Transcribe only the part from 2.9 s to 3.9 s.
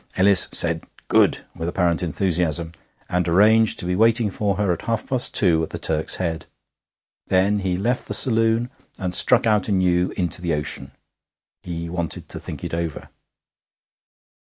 and arranged to